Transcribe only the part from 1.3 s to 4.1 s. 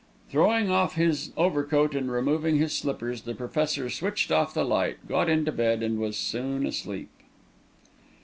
overcoat and removing his slippers, the Professor